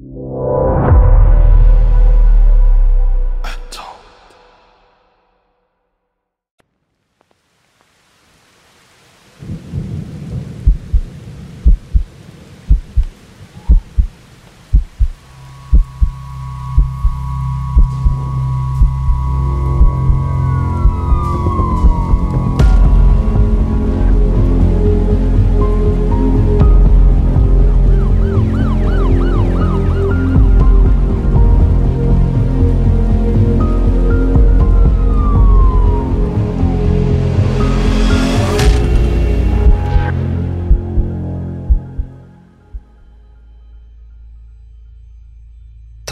[0.00, 0.69] Det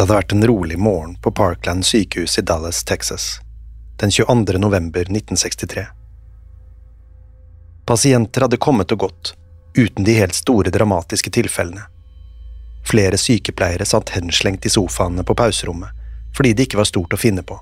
[0.08, 3.40] hadde vært en rolig morgen på Parkland sykehus i Dallas, Texas,
[4.00, 4.56] den 22.
[4.56, 5.84] november 1963.
[7.84, 9.34] Pasienter hadde kommet og gått,
[9.76, 11.84] uten de helt store dramatiske tilfellene.
[12.88, 15.92] Flere sykepleiere satt henslengt i sofaene på pauserommet
[16.36, 17.58] fordi det ikke var stort å finne på.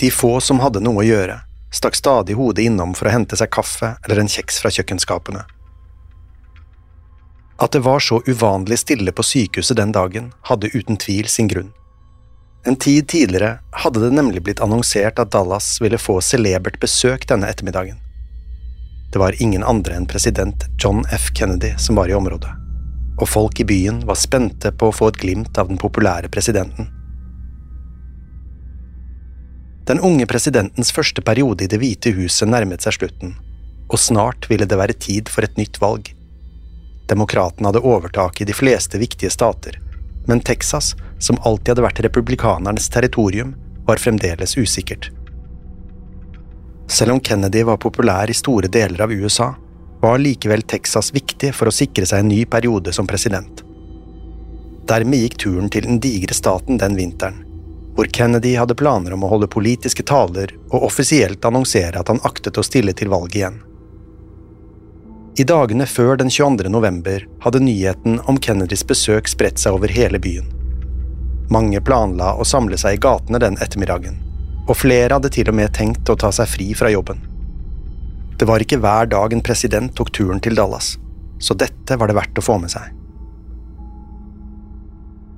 [0.00, 1.38] De få som hadde noe å gjøre,
[1.72, 5.46] stakk stadig hodet innom for å hente seg kaffe eller en kjeks fra kjøkkenskapene.
[7.60, 11.72] At det var så uvanlig stille på sykehuset den dagen, hadde uten tvil sin grunn.
[12.64, 17.50] En tid tidligere hadde det nemlig blitt annonsert at Dallas ville få celebert besøk denne
[17.50, 17.98] ettermiddagen.
[19.12, 21.32] Det var ingen andre enn president John F.
[21.34, 22.52] Kennedy som var i området,
[23.18, 26.88] og folk i byen var spente på å få et glimt av den populære presidenten.
[29.90, 33.34] Den unge presidentens første periode i Det hvite huset nærmet seg slutten,
[33.90, 36.14] og snart ville det være tid for et nytt valg.
[37.08, 39.80] Demokratene hadde overtak i de fleste viktige stater,
[40.26, 43.54] men Texas, som alltid hadde vært republikanernes territorium,
[43.86, 45.10] var fremdeles usikkert.
[46.88, 49.54] Selv om Kennedy var populær i store deler av USA,
[50.02, 53.62] var likevel Texas viktig for å sikre seg en ny periode som president.
[54.90, 57.42] Dermed gikk turen til den digre staten den vinteren,
[57.94, 62.58] hvor Kennedy hadde planer om å holde politiske taler og offisielt annonsere at han aktet
[62.58, 63.60] å stille til valg igjen.
[65.32, 66.68] I dagene før den 22.
[66.68, 70.50] november hadde nyheten om Kennedys besøk spredt seg over hele byen.
[71.52, 74.18] Mange planla å samle seg i gatene den ettermiddagen,
[74.68, 77.22] og flere hadde til og med tenkt å ta seg fri fra jobben.
[78.36, 80.98] Det var ikke hver dag en president tok turen til Dallas,
[81.40, 82.92] så dette var det verdt å få med seg.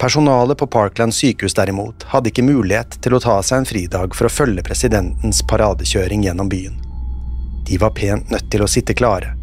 [0.03, 4.27] Personalet på Parkland sykehus derimot hadde ikke mulighet til å ta seg en fridag for
[4.27, 6.83] å følge presidentens paradekjøring gjennom byen.
[7.71, 9.37] De var pent nødt til å sitte klare,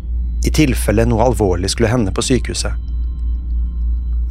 [0.46, 2.74] i tilfelle noe alvorlig skulle hende på sykehuset.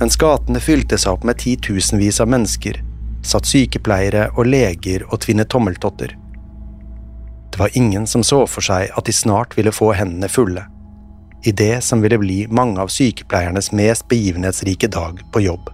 [0.00, 2.81] Mens gatene fylte seg opp med titusenvis av mennesker,
[3.26, 6.14] satt sykepleiere og leger og tvinnet tommeltotter.
[7.52, 10.64] Det var ingen som så for seg at de snart ville få hendene fulle,
[11.44, 15.69] i det som ville bli mange av sykepleiernes mest begivenhetsrike dag på jobb.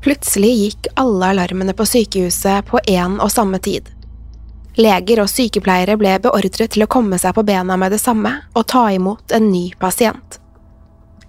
[0.00, 3.90] Plutselig gikk alle alarmene på sykehuset på én og samme tid.
[4.78, 8.66] Leger og sykepleiere ble beordret til å komme seg på bena med det samme og
[8.70, 10.38] ta imot en ny pasient.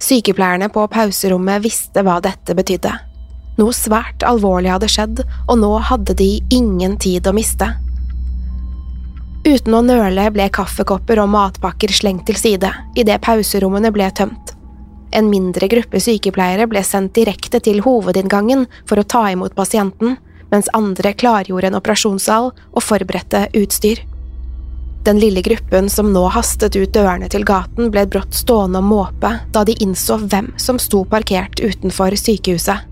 [0.01, 2.93] Sykepleierne på pauserommet visste hva dette betydde.
[3.59, 7.67] Noe svært alvorlig hadde skjedd, og nå hadde de ingen tid å miste.
[9.41, 14.53] Uten å nøle ble kaffekopper og matpakker slengt til side idet pauserommene ble tømt.
[15.11, 20.15] En mindre gruppe sykepleiere ble sendt direkte til hovedinngangen for å ta imot pasienten,
[20.51, 24.03] mens andre klargjorde en operasjonssal og forberedte utstyr.
[25.03, 29.33] Den lille gruppen som nå hastet ut dørene til gaten, ble brått stående og måpe
[29.53, 32.87] da de innså hvem som sto parkert utenfor sykehuset.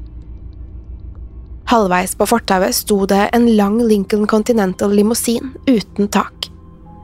[1.70, 6.50] Halvveis på fortauet sto det en lang Lincoln Continental limousin uten tak.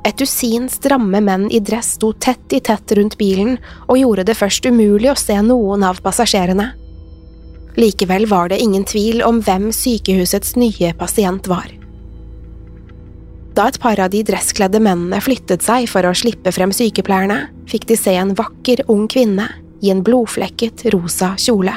[0.06, 4.38] Et dusin stramme menn i dress sto tett i tett rundt bilen og gjorde det
[4.38, 6.72] først umulig å se noen av passasjerene.
[7.76, 11.68] Likevel var det ingen tvil om hvem sykehusets nye pasient var.
[13.56, 17.88] Da et par av de dresskledde mennene flyttet seg for å slippe frem sykepleierne, fikk
[17.88, 19.48] de se en vakker, ung kvinne
[19.84, 21.74] i en blodflekket rosa kjole.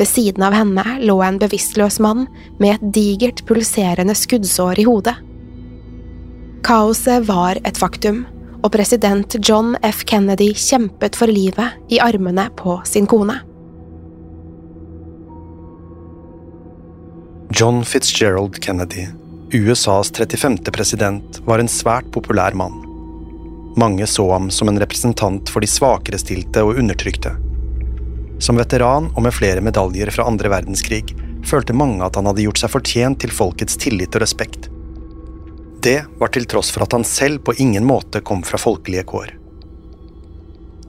[0.00, 2.26] Ved siden av henne lå en bevisstløs mann
[2.60, 5.16] med et digert, pulserende skuddsår i hodet.
[6.64, 8.24] Kaoset var et faktum,
[8.60, 10.04] og president John F.
[10.08, 13.40] Kennedy kjempet for livet i armene på sin kone.
[17.52, 19.08] John Fitzgerald Kennedy
[19.52, 20.58] USAs 35.
[20.72, 22.76] president var en svært populær mann.
[23.76, 27.32] Mange så ham som en representant for de svakerestilte og undertrykte.
[28.38, 31.02] Som veteran og med flere medaljer fra andre verdenskrig
[31.42, 34.70] følte mange at han hadde gjort seg fortjent til folkets tillit og respekt.
[35.82, 39.34] Det var til tross for at han selv på ingen måte kom fra folkelige kår.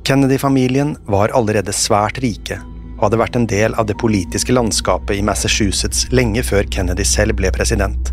[0.06, 2.62] Kennedy-familien var allerede svært rike
[3.02, 7.40] og hadde vært en del av det politiske landskapet i Massachusetts lenge før Kennedy selv
[7.40, 8.12] ble president.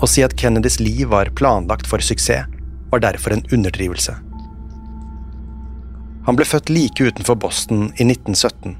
[0.00, 2.48] Å si at Kennedys liv var planlagt for suksess,
[2.88, 4.14] var derfor en underdrivelse.
[6.24, 8.76] Han ble født like utenfor Boston i 1917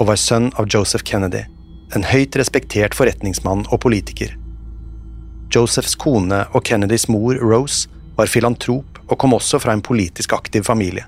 [0.00, 1.44] og var sønn av Joseph Kennedy,
[1.94, 4.34] en høyt respektert forretningsmann og politiker.
[5.54, 7.86] Josephs kone og Kennedys mor, Rose,
[8.18, 11.06] var filantrop og kom også fra en politisk aktiv familie.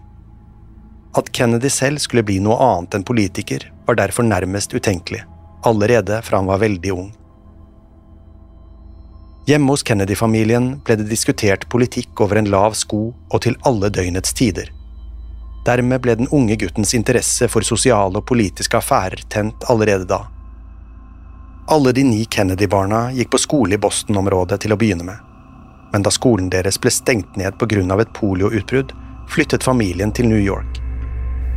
[1.14, 5.24] At Kennedy selv skulle bli noe annet enn politiker, var derfor nærmest utenkelig,
[5.64, 7.10] allerede fra han var veldig ung.
[9.46, 14.32] Hjemme hos Kennedy-familien ble det diskutert politikk over en lav sko og til alle døgnets
[14.38, 14.70] tider.
[15.66, 20.24] Dermed ble den unge guttens interesse for sosiale og politiske affærer tent allerede da.
[21.70, 25.18] Alle de ni Kennedy-barna gikk på skole i Boston-området til å begynne med.
[25.92, 27.58] Men da skolen deres ble stengt ned
[27.92, 28.94] av et polioutbrudd,
[29.28, 30.81] flyttet familien til New York.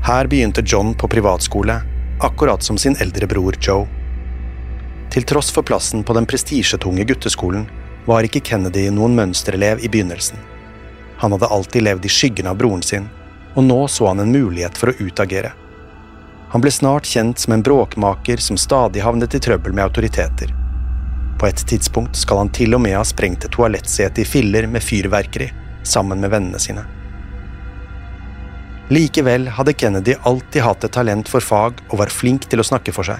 [0.05, 1.81] Her begynte John på privatskole,
[2.19, 3.87] akkurat som sin eldre bror Joe.
[5.09, 7.63] Til tross for plassen på den prestisjetunge gutteskolen
[8.05, 10.37] var ikke Kennedy noen mønsterelev i begynnelsen.
[11.17, 13.07] Han hadde alltid levd i skyggen av broren sin,
[13.55, 15.55] og nå så han en mulighet for å utagere.
[16.53, 20.53] Han ble snart kjent som en bråkmaker som stadig havnet i trøbbel med autoriteter.
[21.41, 24.85] På et tidspunkt skal han til og med ha sprengt et toalettsete i filler med
[24.85, 25.49] fyrverkeri,
[25.81, 26.85] sammen med vennene sine.
[28.89, 32.93] Likevel hadde Kennedy alltid hatt et talent for fag og var flink til å snakke
[32.93, 33.17] for seg.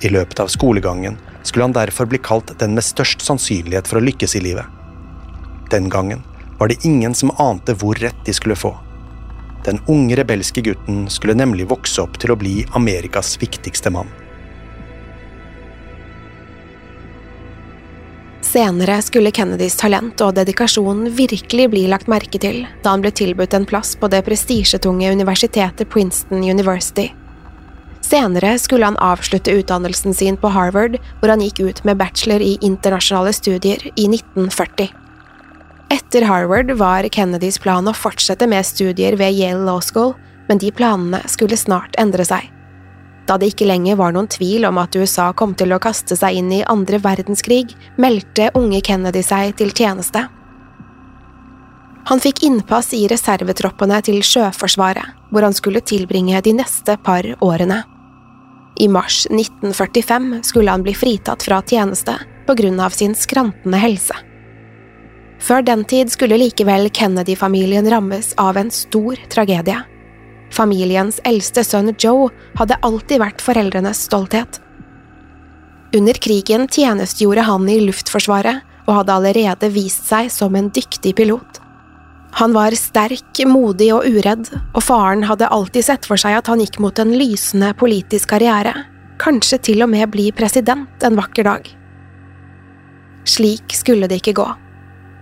[0.00, 4.04] I løpet av skolegangen skulle han derfor bli kalt den med størst sannsynlighet for å
[4.06, 4.64] lykkes i livet.
[5.68, 6.24] Den gangen
[6.56, 8.72] var det ingen som ante hvor rett de skulle få.
[9.68, 14.08] Den unge rebelske gutten skulle nemlig vokse opp til å bli Amerikas viktigste mann.
[18.50, 23.54] Senere skulle Kennedys talent og dedikasjon virkelig bli lagt merke til da han ble tilbudt
[23.54, 27.12] en plass på det prestisjetunge universitetet Princeton University.
[28.02, 32.56] Senere skulle han avslutte utdannelsen sin på Harvard, hvor han gikk ut med bachelor i
[32.58, 34.90] internasjonale studier i 1940.
[35.94, 40.16] Etter Harvard var Kennedys plan å fortsette med studier ved Yale Law School,
[40.50, 42.50] men de planene skulle snart endre seg.
[43.28, 46.40] Da det ikke lenger var noen tvil om at USA kom til å kaste seg
[46.40, 50.26] inn i andre verdenskrig, meldte unge Kennedy seg til tjeneste.
[52.10, 57.82] Han fikk innpass i reservetroppene til Sjøforsvaret, hvor han skulle tilbringe de neste par årene.
[58.80, 64.16] I mars 1945 skulle han bli fritatt fra tjeneste på grunn av sin skrantende helse.
[65.40, 69.78] Før den tid skulle likevel Kennedy-familien rammes av en stor tragedie.
[70.50, 72.28] Familiens eldste sønn Joe
[72.58, 74.60] hadde alltid vært foreldrenes stolthet.
[75.96, 81.60] Under krigen tjenestegjorde han i Luftforsvaret og hadde allerede vist seg som en dyktig pilot.
[82.38, 86.62] Han var sterk, modig og uredd, og faren hadde alltid sett for seg at han
[86.62, 88.74] gikk mot en lysende politisk karriere,
[89.20, 91.66] kanskje til og med bli president en vakker dag.
[93.26, 94.46] Slik skulle det ikke gå.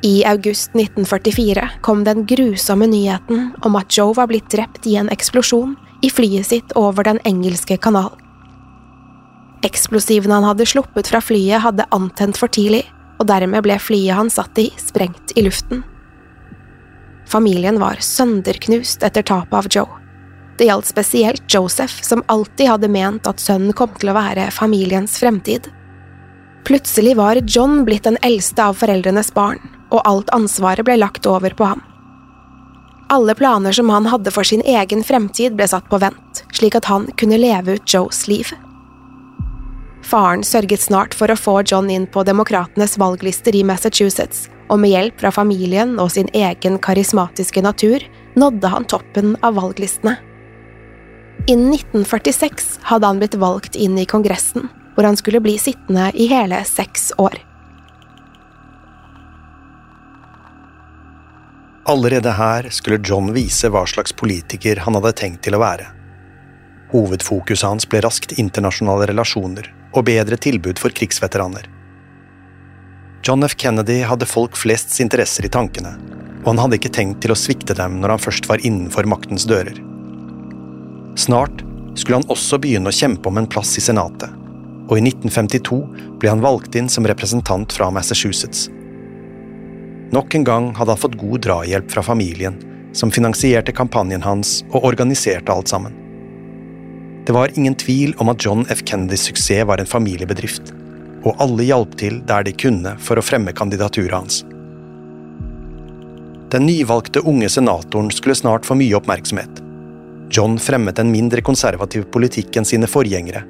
[0.03, 5.11] I august 1944 kom den grusomme nyheten om at Joe var blitt drept i en
[5.11, 5.75] eksplosjon
[6.07, 8.13] i flyet sitt over Den engelske kanal.
[9.67, 12.85] Eksplosivene han hadde sluppet fra flyet, hadde antent for tidlig,
[13.19, 15.83] og dermed ble flyet han satt i, sprengt i luften.
[17.27, 19.99] Familien var sønderknust etter tapet av Joe.
[20.59, 25.19] Det gjaldt spesielt Joseph, som alltid hadde ment at sønnen kom til å være familiens
[25.19, 25.67] fremtid.
[26.65, 29.61] Plutselig var John blitt den eldste av foreldrenes barn,
[29.91, 31.83] og alt ansvaret ble lagt over på ham.
[33.09, 36.91] Alle planer som han hadde for sin egen fremtid, ble satt på vent, slik at
[36.91, 38.53] han kunne leve ut Joes liv.
[40.05, 44.93] Faren sørget snart for å få John inn på demokratenes valglister i Massachusetts, og med
[44.93, 48.05] hjelp fra familien og sin egen karismatiske natur
[48.39, 50.19] nådde han toppen av valglistene.
[51.49, 56.25] Innen 1946 hadde han blitt valgt inn i Kongressen, hvor han skulle bli sittende i
[56.27, 57.37] hele seks år.
[61.87, 65.87] Allerede her skulle John vise hva slags politiker han hadde tenkt til å være.
[66.91, 71.71] Hovedfokuset hans ble raskt internasjonale relasjoner og bedre tilbud for krigsveteraner.
[73.23, 73.55] John F.
[73.55, 75.95] Kennedy hadde folk flests interesser i tankene,
[76.43, 79.47] og han hadde ikke tenkt til å svikte dem når han først var innenfor maktens
[79.47, 79.79] dører.
[81.15, 81.63] Snart
[81.95, 84.35] skulle han også begynne å kjempe om en plass i Senatet,
[84.89, 85.79] og i 1952
[86.21, 88.69] ble han valgt inn som representant fra Massachusetts.
[90.13, 92.57] Nok en gang hadde han fått god drahjelp fra familien,
[92.97, 95.93] som finansierte kampanjen hans og organiserte alt sammen.
[97.29, 98.81] Det var ingen tvil om at John F.
[98.89, 100.73] Kennedys suksess var en familiebedrift,
[101.29, 104.41] og alle hjalp til der de kunne for å fremme kandidaturet hans.
[106.49, 109.61] Den nyvalgte unge senatoren skulle snart få mye oppmerksomhet.
[110.33, 113.45] John fremmet en mindre konservativ politikk enn sine forgjengere,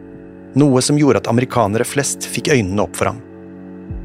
[0.55, 3.21] noe som gjorde at amerikanere flest fikk øynene opp for ham.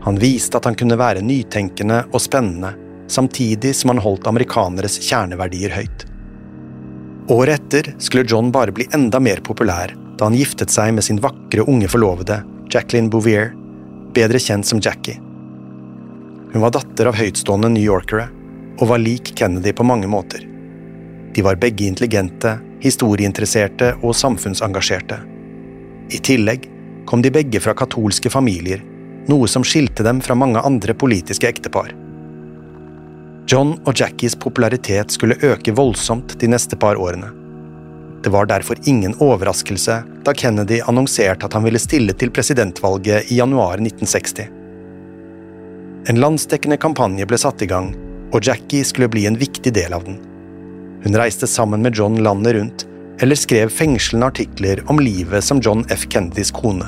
[0.03, 2.73] Han viste at han kunne være nytenkende og spennende,
[3.07, 6.05] samtidig som han holdt amerikaneres kjerneverdier høyt.
[7.31, 11.21] Året etter skulle John bare bli enda mer populær da han giftet seg med sin
[11.23, 13.53] vakre unge forlovede, Jacqueline Bouvier,
[14.13, 15.19] bedre kjent som Jackie.
[16.53, 18.27] Hun var datter av høytstående New Yorkere
[18.79, 20.43] og var lik Kennedy på mange måter.
[21.33, 25.32] De var begge intelligente, historieinteresserte og samfunnsengasjerte.
[26.11, 26.69] I tillegg
[27.07, 28.83] kom de begge fra katolske familier,
[29.27, 31.93] noe som skilte dem fra mange andre politiske ektepar.
[33.47, 37.31] John og Jackies popularitet skulle øke voldsomt de neste par årene.
[38.23, 43.41] Det var derfor ingen overraskelse da Kennedy annonserte at han ville stille til presidentvalget i
[43.41, 44.47] januar 1960.
[46.07, 47.91] En landsdekkende kampanje ble satt i gang,
[48.31, 50.17] og Jackie skulle bli en viktig del av den.
[51.03, 52.85] Hun reiste sammen med John landet rundt,
[53.19, 56.05] eller skrev fengslende artikler om livet som John F.
[56.09, 56.85] Kennedys kone.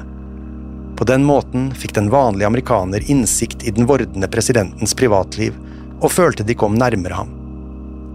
[0.96, 5.56] På den måten fikk den vanlige amerikaner innsikt i den vordende presidentens privatliv
[6.02, 7.32] og følte de kom nærmere ham.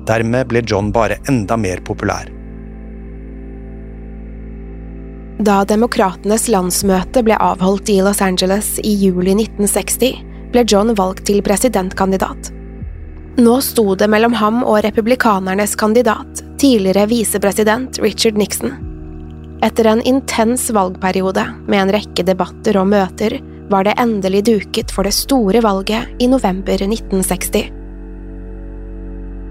[0.08, 2.30] Dermed ble John bare enda mer populær.
[5.40, 10.18] Da Demokratenes landsmøte ble avholdt i Los Angeles i juli 1960,
[10.52, 12.50] ble John valgt til presidentkandidat.
[13.40, 18.72] Nå sto det mellom ham og republikanernes kandidat, tidligere visepresident Richard Nixon.
[19.62, 23.38] Etter en intens valgperiode med en rekke debatter og møter
[23.72, 27.70] var det endelig duket for det store valget i november 1960.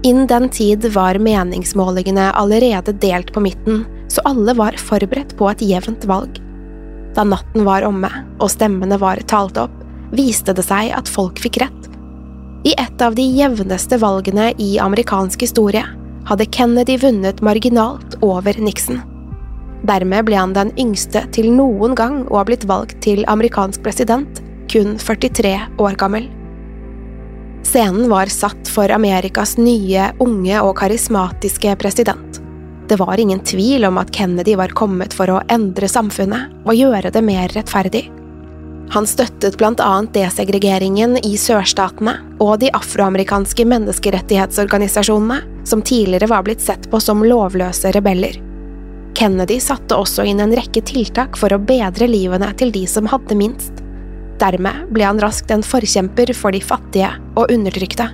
[0.06, 5.66] Innen den tid var meningsmålingene allerede delt på midten, så alle var forberedt på et
[5.66, 6.38] jevnt valg.
[7.18, 9.74] Da natten var omme og stemmene var talt opp,
[10.14, 11.90] viste det seg at folk fikk rett.
[12.62, 15.82] I et av de jevneste valgene i amerikansk historie
[16.28, 19.00] hadde Kennedy vunnet marginalt over Nixon.
[19.86, 24.42] Dermed ble han den yngste til noen gang å ha blitt valgt til amerikansk president,
[24.70, 26.28] kun 43 år gammel.
[27.66, 32.40] Scenen var satt for Amerikas nye, unge og karismatiske president.
[32.90, 37.12] Det var ingen tvil om at Kennedy var kommet for å endre samfunnet og gjøre
[37.14, 38.08] det mer rettferdig.
[38.90, 46.60] Han støttet blant annet desegregeringen i sørstatene og de afroamerikanske menneskerettighetsorganisasjonene, som tidligere var blitt
[46.60, 48.40] sett på som lovløse rebeller.
[49.14, 53.36] Kennedy satte også inn en rekke tiltak for å bedre livene til de som hadde
[53.36, 53.82] minst.
[54.40, 58.08] Dermed ble han raskt en forkjemper for de fattige og undertrykte.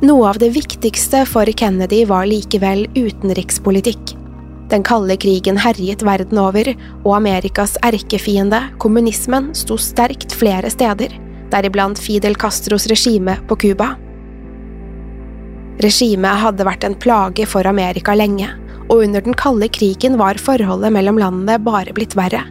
[0.00, 4.14] Noe av det viktigste for Kennedy var likevel utenrikspolitikk.
[4.70, 6.70] Den kalde krigen herjet verden over,
[7.02, 11.12] og Amerikas erkefiende, kommunismen, sto sterkt flere steder,
[11.52, 13.90] deriblant Fidel Castros regime på Cuba.
[15.80, 18.50] Regimet hadde vært en plage for Amerika lenge,
[18.90, 22.42] og under den kalde krigen var forholdet mellom landene bare blitt verre.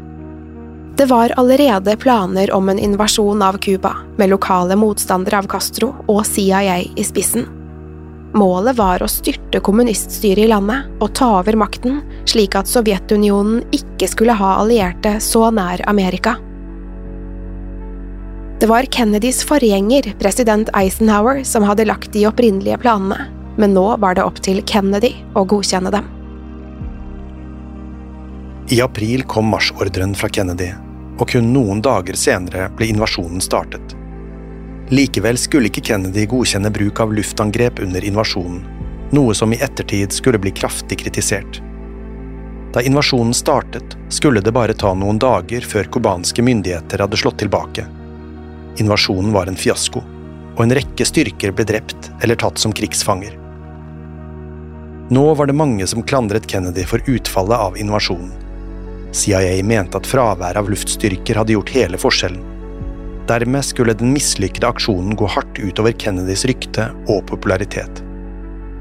[0.99, 6.25] Det var allerede planer om en invasjon av Cuba, med lokale motstandere av Castro og
[6.27, 7.45] CIA i spissen.
[8.33, 14.09] Målet var å styrte kommuniststyret i landet og ta over makten, slik at Sovjetunionen ikke
[14.11, 16.35] skulle ha allierte så nær Amerika.
[18.59, 23.15] Det var Kennedys forgjenger, president Eisenhower, som hadde lagt de opprinnelige planene,
[23.55, 26.09] men nå var det opp til Kennedy å godkjenne dem.
[28.67, 30.73] I april kom marsjordren fra Kennedy,
[31.15, 33.95] og kun noen dager senere ble invasjonen startet.
[34.91, 38.59] Likevel skulle ikke Kennedy godkjenne bruk av luftangrep under invasjonen,
[39.15, 41.61] noe som i ettertid skulle bli kraftig kritisert.
[42.75, 47.87] Da invasjonen startet, skulle det bare ta noen dager før cubanske myndigheter hadde slått tilbake.
[48.77, 50.03] Invasjonen var en fiasko,
[50.55, 53.35] og en rekke styrker ble drept eller tatt som krigsfanger.
[55.09, 58.31] Nå var det mange som klandret Kennedy for utfallet av invasjonen.
[59.11, 62.43] CIA mente at fraværet av luftstyrker hadde gjort hele forskjellen.
[63.29, 68.03] Dermed skulle den mislykkede aksjonen gå hardt utover Kennedys rykte og popularitet.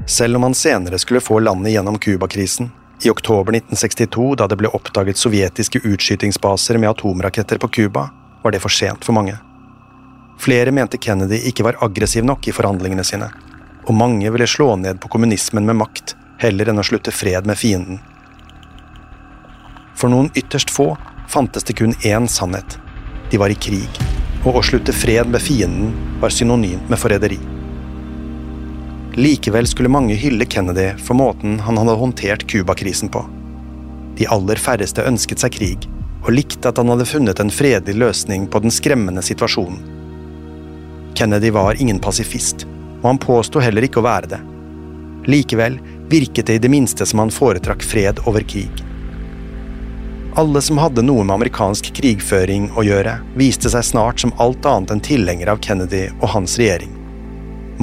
[0.09, 2.69] Selv om han senere skulle få landet gjennom Cuba-krisen,
[3.05, 8.09] i oktober 1962, da det ble oppdaget sovjetiske utskytingsbaser med atomraketter på Cuba,
[8.43, 9.37] var det for sent for mange.
[10.39, 13.27] Flere mente Kennedy ikke var aggressiv nok i forhandlingene sine,
[13.83, 17.59] og mange ville slå ned på kommunismen med makt heller enn å slutte fred med
[17.59, 17.99] fienden.
[19.99, 20.93] For noen ytterst få
[21.27, 22.77] fantes det kun én sannhet.
[23.29, 23.99] De var i krig,
[24.45, 25.91] og å slutte fred med fienden
[26.23, 27.41] var synonymt med forræderi.
[29.19, 33.25] Likevel skulle mange hylle Kennedy for måten han hadde håndtert Cuba-krisen på.
[34.15, 35.91] De aller færreste ønsket seg krig,
[36.23, 39.98] og likte at han hadde funnet en fredelig løsning på den skremmende situasjonen.
[41.19, 42.63] Kennedy var ingen pasifist,
[43.01, 44.37] og han påsto heller ikke å være det.
[45.27, 45.73] Likevel
[46.07, 48.71] virket det i det minste som han foretrakk fred over krig.
[50.39, 54.95] Alle som hadde noe med amerikansk krigføring å gjøre, viste seg snart som alt annet
[54.95, 56.95] enn tilhengere av Kennedy og hans regjering.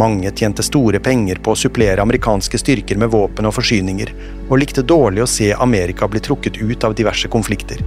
[0.01, 4.17] Mange tjente store penger på å supplere amerikanske styrker med våpen og forsyninger,
[4.49, 7.85] og likte dårlig å se Amerika bli trukket ut av diverse konflikter.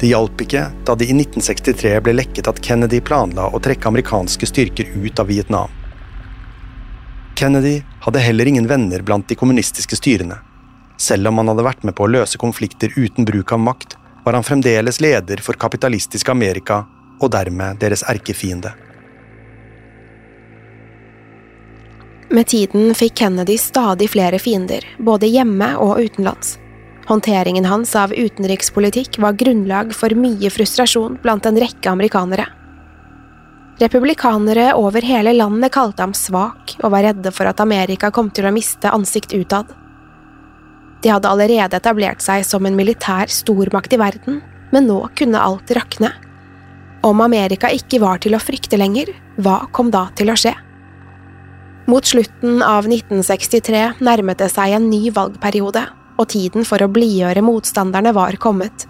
[0.00, 4.48] Det hjalp ikke da det i 1963 ble lekket at Kennedy planla å trekke amerikanske
[4.48, 5.68] styrker ut av Vietnam.
[7.36, 10.38] Kennedy hadde heller ingen venner blant de kommunistiske styrene.
[11.00, 14.36] Selv om han hadde vært med på å løse konflikter uten bruk av makt, var
[14.36, 16.84] han fremdeles leder for kapitalistiske Amerika,
[17.20, 18.72] og dermed deres erkefiende.
[22.30, 26.59] Med tiden fikk Kennedy stadig flere fiender, både hjemme og utenlands.
[27.10, 32.44] Håndteringen hans av utenrikspolitikk var grunnlag for mye frustrasjon blant en rekke amerikanere.
[33.80, 38.46] Republikanere over hele landet kalte ham svak og var redde for at Amerika kom til
[38.46, 39.74] å miste ansikt utad.
[41.02, 44.38] De hadde allerede etablert seg som en militær stormakt i verden,
[44.70, 46.12] men nå kunne alt rakne.
[47.02, 50.54] Om Amerika ikke var til å frykte lenger, hva kom da til å skje?
[51.90, 55.88] Mot slutten av 1963 nærmet det seg en ny valgperiode,
[56.20, 58.86] og tiden for å blidgjøre motstanderne var kommet.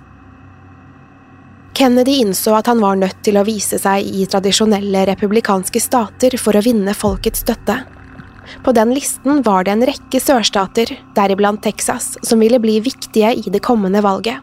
[1.80, 6.58] Kennedy innså at han var nødt til å vise seg i tradisjonelle republikanske stater for
[6.58, 7.78] å vinne folkets støtte.
[8.64, 13.52] På den listen var det en rekke sørstater, deriblant Texas, som ville bli viktige i
[13.52, 14.42] det kommende valget.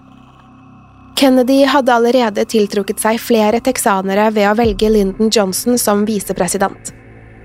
[1.18, 6.94] Kennedy hadde allerede tiltrukket seg flere texanere ved å velge Lyndon Johnson som visepresident.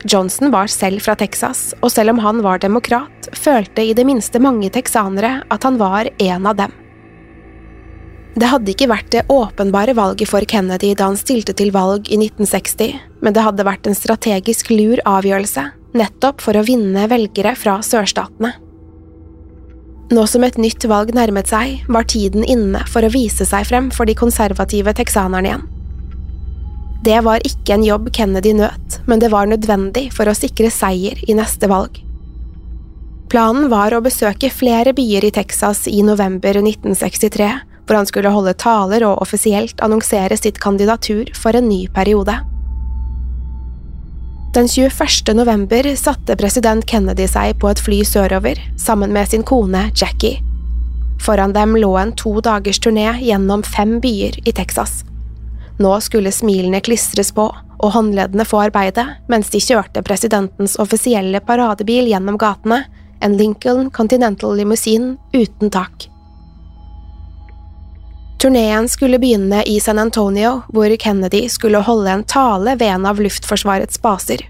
[0.04, 4.40] Johnson var selv fra Texas, og selv om han var demokrat, følte i det minste
[4.42, 6.74] mange texanere at han var en av dem.
[8.32, 12.16] Det hadde ikke vært det åpenbare valget for Kennedy da han stilte til valg i
[12.16, 15.66] 1960, men det hadde vært en strategisk lur avgjørelse,
[15.98, 18.54] nettopp for å vinne velgere fra sørstatene.
[20.12, 23.92] Nå som et nytt valg nærmet seg, var tiden inne for å vise seg frem
[23.94, 25.71] for de konservative texanerne igjen.
[27.02, 31.18] Det var ikke en jobb Kennedy nøt, men det var nødvendig for å sikre seier
[31.26, 31.98] i neste valg.
[33.32, 37.48] Planen var å besøke flere byer i Texas i november 1963,
[37.88, 42.38] hvor han skulle holde taler og offisielt annonsere sitt kandidatur for en ny periode.
[44.54, 45.32] Den 21.
[45.34, 50.42] november satte president Kennedy seg på et fly sørover, sammen med sin kone Jackie.
[51.24, 55.00] Foran dem lå en to dagers turné gjennom fem byer i Texas.
[55.78, 57.48] Nå skulle smilene klistres på
[57.82, 62.85] og håndleddene få arbeide mens de kjørte presidentens offisielle paradebil gjennom gatene,
[63.22, 66.08] en Lincoln Continental limousin uten tak.
[68.42, 73.20] Turneen skulle begynne i San Antonio, hvor Kennedy skulle holde en tale ved en av
[73.22, 74.42] Luftforsvarets baser.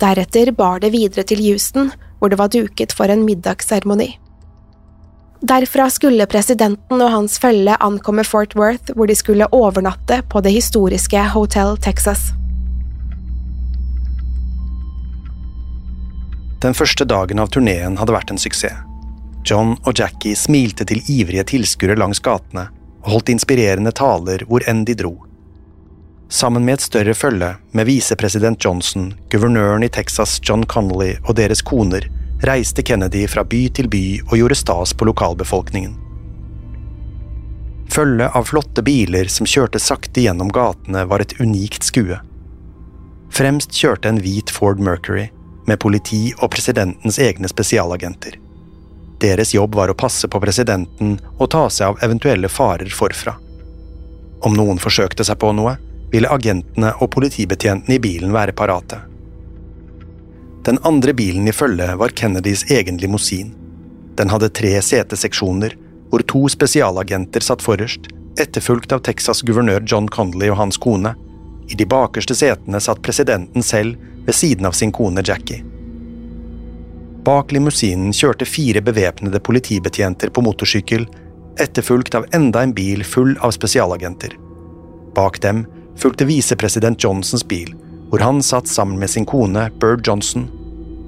[0.00, 4.10] Deretter bar det videre til Houston, hvor det var duket for en middagsseremoni.
[5.42, 10.52] Derfra skulle presidenten og hans følge ankomme Fort Worth, hvor de skulle overnatte på det
[10.54, 12.28] historiske Hotel Texas.
[16.62, 18.86] Den første dagen av turneen hadde vært en suksess.
[19.42, 22.68] John og Jackie smilte til ivrige tilskuere langs gatene
[23.02, 25.16] og holdt inspirerende taler hvor enn de dro.
[26.30, 31.66] Sammen med et større følge med visepresident Johnson, guvernøren i Texas John Connolly og deres
[31.66, 32.06] koner
[32.46, 35.94] reiste Kennedy fra by til by og gjorde stas på lokalbefolkningen.
[37.92, 42.16] Følget av flotte biler som kjørte sakte gjennom gatene var et unikt skue.
[43.32, 45.28] Fremst kjørte en hvit Ford Mercury,
[45.66, 48.38] med politi og presidentens egne spesialagenter.
[49.22, 53.36] Deres jobb var å passe på presidenten og ta seg av eventuelle farer forfra.
[54.42, 55.76] Om noen forsøkte seg på noe,
[56.12, 58.98] ville agentene og politibetjentene i bilen være parate.
[60.64, 63.54] Den andre bilen i følget var Kennedys egen limousin.
[64.14, 65.74] Den hadde tre seteseksjoner,
[66.10, 68.06] hvor to spesialagenter satt forrest,
[68.38, 71.16] etterfulgt av Texas guvernør John Connolly og hans kone.
[71.66, 75.64] I de bakerste setene satt presidenten selv ved siden av sin kone Jackie.
[77.26, 81.08] Bak limousinen kjørte fire bevæpnede politibetjenter på motorsykkel,
[81.58, 84.38] etterfulgt av enda en bil full av spesialagenter.
[85.14, 85.66] Bak dem
[85.98, 87.74] fulgte visepresident Johnsons bil,
[88.12, 90.42] hvor han satt sammen med sin kone Bird Johnson.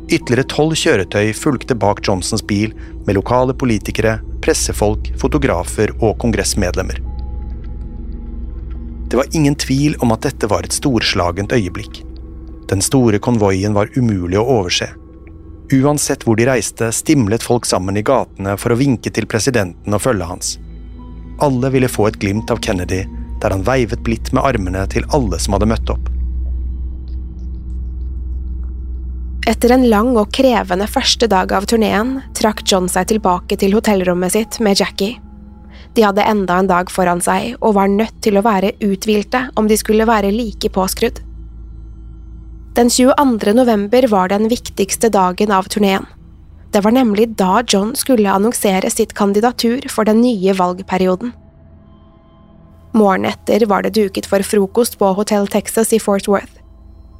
[0.08, 2.72] Ytterligere tolv kjøretøy fulgte bak Johnsons bil
[3.04, 7.02] med lokale politikere, pressefolk, fotografer og kongressmedlemmer.
[9.12, 12.00] Det var ingen tvil om at dette var et storslagent øyeblikk.
[12.72, 14.88] Den store konvoien var umulig å overse.
[15.76, 20.06] Uansett hvor de reiste, stimlet folk sammen i gatene for å vinke til presidenten og
[20.08, 20.56] følget hans.
[21.44, 23.04] Alle ville få et glimt av Kennedy,
[23.44, 26.14] der han veivet blidt med armene til alle som hadde møtt opp.
[29.44, 34.32] Etter en lang og krevende første dag av turneen trakk John seg tilbake til hotellrommet
[34.32, 35.18] sitt med Jackie.
[35.92, 39.68] De hadde enda en dag foran seg og var nødt til å være uthvilte om
[39.68, 41.20] de skulle være like påskrudd.
[42.74, 43.52] Den 22.
[43.60, 46.08] november var den viktigste dagen av turneen.
[46.72, 51.36] Det var nemlig da John skulle annonsere sitt kandidatur for den nye valgperioden.
[52.96, 56.63] Morgenen etter var det duket for frokost på Hotell Texas i Fort Worth.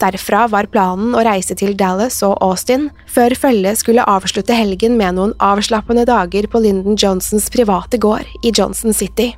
[0.02, 5.16] Derfra var planen å reise til Dallas og Austin, før følget skulle avslutte helgen med
[5.18, 9.30] noen avslappende dager på Lyndon Johnsons private gård i Johnson City.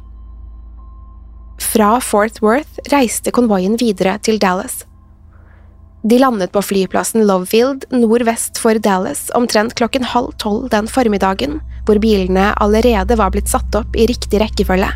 [1.61, 4.85] Fra Fort Worth reiste konvoien videre til Dallas.
[6.07, 11.99] De landet på flyplassen Lovefield nordvest for Dallas omtrent klokken halv tolv den formiddagen, hvor
[12.03, 14.89] bilene allerede var blitt satt opp i riktig rekkefølge.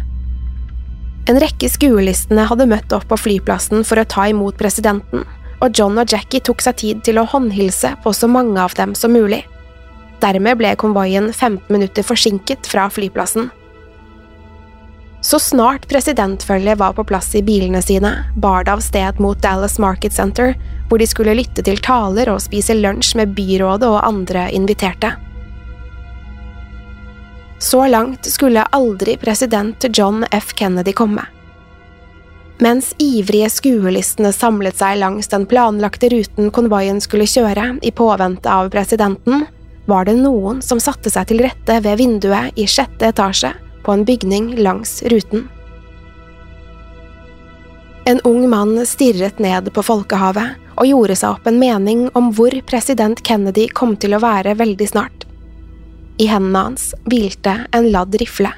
[1.29, 5.27] En rekke skuelistene hadde møtt opp på flyplassen for å ta imot presidenten,
[5.61, 8.95] og John og Jackie tok seg tid til å håndhilse på så mange av dem
[8.99, 9.43] som mulig.
[10.21, 13.49] Dermed ble konvoien 15 minutter forsinket fra flyplassen.
[15.21, 19.77] Så snart presidentfølget var på plass i bilene sine, bar det av sted mot Dallas
[19.79, 20.55] Market Center,
[20.89, 25.13] hvor de skulle lytte til taler og spise lunsj med byrådet og andre inviterte.
[27.61, 30.55] Så langt skulle aldri president John F.
[30.57, 31.27] Kennedy komme.
[32.61, 38.69] Mens ivrige skuelistene samlet seg langs den planlagte ruten konvoien skulle kjøre i påvente av
[38.75, 39.47] presidenten,
[39.89, 44.05] var det noen som satte seg til rette ved vinduet i sjette etasje på en
[44.05, 45.47] bygning langs ruten.
[48.05, 52.53] En ung mann stirret ned på folkehavet og gjorde seg opp en mening om hvor
[52.69, 55.25] president Kennedy kom til å være veldig snart.
[56.21, 58.53] I hendene hans hvilte en ladd rifle.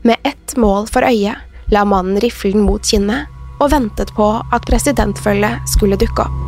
[0.00, 1.36] Med ett mål for øye
[1.70, 3.28] la mannen riflen mot kinnet
[3.58, 6.47] og ventet på at presidentfølget skulle dukke opp.